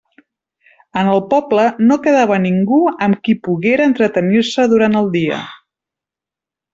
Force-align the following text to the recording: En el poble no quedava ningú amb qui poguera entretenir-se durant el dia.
En 1.01 1.09
el 1.15 1.19
poble 1.33 1.65
no 1.89 1.97
quedava 2.07 2.39
ningú 2.47 2.79
amb 3.07 3.21
qui 3.27 3.35
poguera 3.49 3.87
entretenir-se 3.91 4.65
durant 4.73 4.97
el 5.03 5.13
dia. 5.21 5.39